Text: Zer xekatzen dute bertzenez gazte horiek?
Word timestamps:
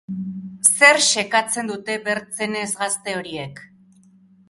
Zer 0.69 0.99
xekatzen 1.09 1.71
dute 1.73 1.99
bertzenez 2.09 2.67
gazte 2.83 3.17
horiek? 3.21 3.67